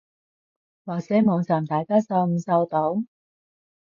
[0.83, 3.03] 或者網站大家收唔收到？